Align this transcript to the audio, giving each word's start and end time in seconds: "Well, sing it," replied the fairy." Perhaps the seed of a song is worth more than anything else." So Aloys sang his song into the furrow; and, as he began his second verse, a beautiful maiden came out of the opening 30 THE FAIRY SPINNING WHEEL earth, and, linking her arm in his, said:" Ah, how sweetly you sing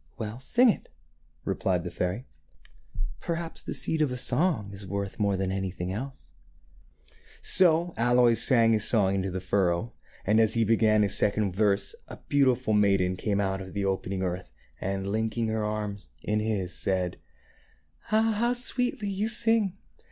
"Well, 0.16 0.38
sing 0.38 0.68
it," 0.68 0.86
replied 1.44 1.82
the 1.82 1.90
fairy." 1.90 2.24
Perhaps 3.20 3.64
the 3.64 3.74
seed 3.74 4.00
of 4.00 4.12
a 4.12 4.16
song 4.16 4.70
is 4.72 4.86
worth 4.86 5.18
more 5.18 5.36
than 5.36 5.50
anything 5.50 5.92
else." 5.92 6.30
So 7.40 7.92
Aloys 7.98 8.40
sang 8.40 8.74
his 8.74 8.84
song 8.86 9.16
into 9.16 9.32
the 9.32 9.40
furrow; 9.40 9.92
and, 10.24 10.38
as 10.38 10.54
he 10.54 10.62
began 10.62 11.02
his 11.02 11.16
second 11.16 11.56
verse, 11.56 11.96
a 12.06 12.18
beautiful 12.28 12.74
maiden 12.74 13.16
came 13.16 13.40
out 13.40 13.60
of 13.60 13.74
the 13.74 13.84
opening 13.84 14.20
30 14.20 14.22
THE 14.22 14.28
FAIRY 14.28 14.44
SPINNING 14.76 14.82
WHEEL 14.82 14.90
earth, 14.92 14.94
and, 15.02 15.08
linking 15.12 15.48
her 15.48 15.64
arm 15.64 15.98
in 16.22 16.38
his, 16.38 16.72
said:" 16.72 17.16
Ah, 18.12 18.36
how 18.38 18.52
sweetly 18.52 19.08
you 19.08 19.26
sing 19.26 19.76